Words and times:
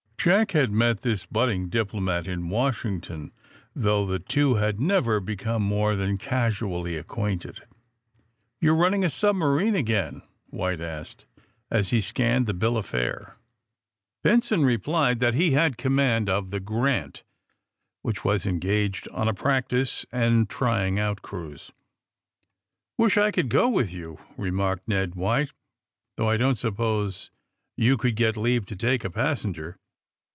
Jack 0.23 0.51
had 0.51 0.71
met 0.71 1.01
this 1.01 1.25
budding 1.25 1.67
diplomat 1.67 2.27
in 2.27 2.47
Wash 2.49 2.83
ington, 2.83 3.31
though 3.75 4.05
the 4.05 4.19
two 4.19 4.53
had 4.53 4.79
never 4.79 5.19
become 5.19 5.63
moro 5.63 5.95
than 5.95 6.19
casually 6.19 6.95
acquainted. 6.95 7.63
'^You're 8.61 8.77
running 8.79 9.03
a 9.03 9.09
submarine 9.09 9.73
again?" 9.73 10.21
White 10.51 10.79
asked, 10.79 11.25
as 11.71 11.89
he 11.89 12.01
scanned 12.01 12.45
the 12.45 12.53
bill 12.53 12.77
of 12.77 12.85
fare. 12.85 13.33
50 13.33 13.33
THE 13.33 13.33
SUBMAEINE 13.33 13.33
BOYS 13.33 14.21
Benson 14.29 14.61
replied 14.63 15.19
that 15.21 15.33
lie 15.33 15.49
had 15.57 15.77
command 15.81 16.29
of 16.29 16.51
the 16.51 16.59
'* 16.59 16.59
Grant," 16.75 17.23
whicli 18.05 18.23
was 18.23 18.45
engaged 18.45 19.07
on 19.07 19.27
a 19.27 19.33
practice 19.33 20.05
and 20.11 20.47
trying 20.47 20.99
ont 20.99 21.23
cruise. 21.23 21.71
^^Wisli 22.99 23.21
I 23.23 23.31
conld 23.31 23.49
go 23.49 23.69
with 23.69 23.91
you,'^ 23.91 24.19
remarked 24.37 24.87
Ned 24.87 25.15
White, 25.15 25.47
^^ 25.49 25.51
though 26.15 26.29
I 26.29 26.37
don't 26.37 26.59
suppose 26.61 27.31
you 27.75 27.97
could 27.97 28.15
get 28.15 28.37
leave 28.37 28.67
to 28.67 28.75
take 28.75 29.03
a 29.03 29.09
passenger." 29.09 29.77